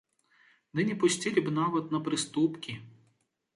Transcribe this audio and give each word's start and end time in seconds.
Ды 0.77 0.85
не 0.89 0.95
пусцілі 1.03 1.45
б 1.45 1.53
нават 1.59 1.85
на 1.99 2.03
прыступкі! 2.09 2.79